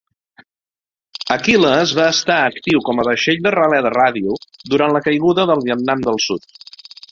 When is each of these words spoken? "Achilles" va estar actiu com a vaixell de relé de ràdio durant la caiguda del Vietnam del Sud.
"Achilles" 1.35 1.93
va 1.99 2.07
estar 2.13 2.37
actiu 2.45 2.81
com 2.89 3.03
a 3.03 3.05
vaixell 3.09 3.45
de 3.49 3.53
relé 3.57 3.83
de 3.89 3.93
ràdio 3.97 4.41
durant 4.75 4.99
la 4.99 5.05
caiguda 5.11 5.49
del 5.53 5.65
Vietnam 5.69 6.05
del 6.11 6.21
Sud. 6.29 6.53